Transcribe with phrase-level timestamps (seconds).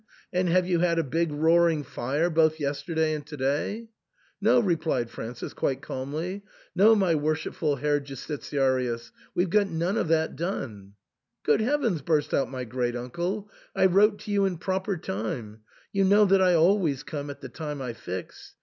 [0.33, 3.87] and have you had a big roaring fire both yesterday and to day?""
[4.41, 6.41] No," replied Francis, quite calmly,"
[6.75, 10.93] no, my worshipful Herr Justitiarius, we've got none of that done.""
[11.43, 15.59] Good Heavens!" burst out my great uncle," I wrote to you in proper time;
[15.93, 18.55] you know that I always come at the time I fix.